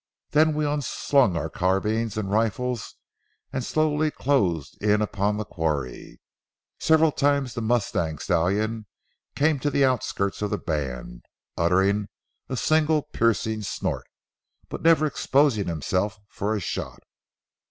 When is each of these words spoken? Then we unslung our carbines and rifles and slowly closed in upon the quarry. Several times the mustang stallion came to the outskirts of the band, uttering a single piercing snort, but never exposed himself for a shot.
Then 0.31 0.55
we 0.55 0.65
unslung 0.65 1.37
our 1.37 1.47
carbines 1.47 2.17
and 2.17 2.31
rifles 2.31 2.95
and 3.53 3.63
slowly 3.63 4.09
closed 4.09 4.81
in 4.81 4.99
upon 4.99 5.37
the 5.37 5.45
quarry. 5.45 6.19
Several 6.79 7.11
times 7.11 7.53
the 7.53 7.61
mustang 7.61 8.17
stallion 8.17 8.87
came 9.35 9.59
to 9.59 9.69
the 9.69 9.85
outskirts 9.85 10.41
of 10.41 10.49
the 10.49 10.57
band, 10.57 11.25
uttering 11.55 12.09
a 12.49 12.57
single 12.57 13.03
piercing 13.13 13.61
snort, 13.61 14.07
but 14.69 14.81
never 14.81 15.05
exposed 15.05 15.57
himself 15.57 16.19
for 16.29 16.55
a 16.55 16.59
shot. 16.59 17.03